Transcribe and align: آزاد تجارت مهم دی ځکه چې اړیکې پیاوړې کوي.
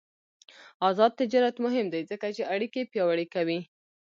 آزاد 0.89 1.11
تجارت 1.21 1.55
مهم 1.65 1.85
دی 1.93 2.01
ځکه 2.11 2.27
چې 2.35 2.49
اړیکې 2.53 2.81
پیاوړې 2.91 3.25
کوي. 3.33 3.59